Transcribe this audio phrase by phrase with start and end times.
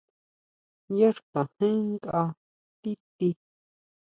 [0.97, 2.23] Yá xkajén nkʼa
[2.81, 3.29] ti tí.